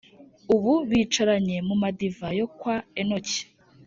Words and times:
Ubu 0.55 0.73
bicaranye 0.89 1.57
mu 1.67 1.75
madiva 1.81 2.27
yo 2.39 2.47
kwa 2.57 2.75
enoki 3.01 3.39